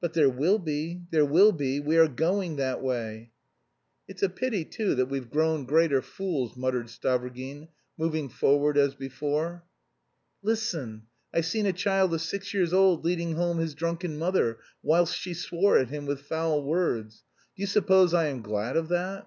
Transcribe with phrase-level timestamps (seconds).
[0.00, 3.32] But there will be, there will be; we are going that way...."
[4.06, 7.66] "It's a pity, too, that we've grown greater fools," muttered Stavrogin,
[7.98, 9.64] moving forward as before.
[10.40, 11.06] "Listen.
[11.34, 15.34] I've seen a child of six years old leading home his drunken mother, whilst she
[15.34, 17.24] swore at him with foul words.
[17.56, 19.20] Do you suppose I am glad of that?